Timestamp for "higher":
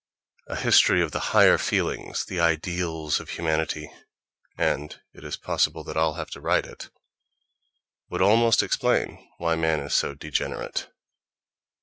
1.29-1.59